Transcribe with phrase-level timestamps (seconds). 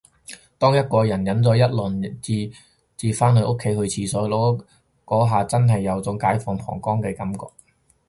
[0.57, 2.49] 當一個人忍咗一輪
[2.97, 4.65] 至返到屋企去廁所，
[5.05, 7.41] 嗰下真係有種解放膀胱嘅感覺